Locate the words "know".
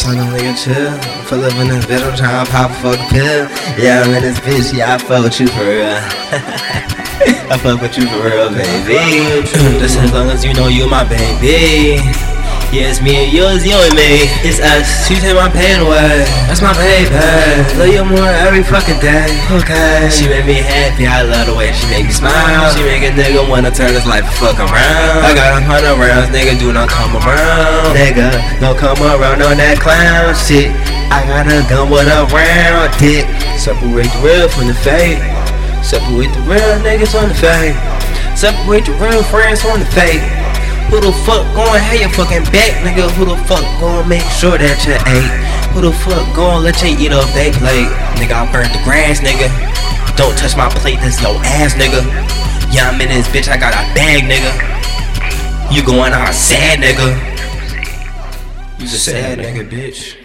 10.54-10.68